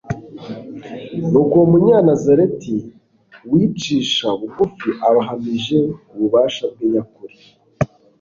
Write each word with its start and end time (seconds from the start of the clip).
Nuko 1.29 1.53
uwo 1.57 1.65
Munyanazareti 1.71 2.75
wicisha 3.51 4.27
bugufi 4.39 4.89
aba 5.07 5.19
ahamije 5.23 5.77
ububasha 6.11 6.63
bwe 6.71 6.85
nyakuri. 6.93 7.35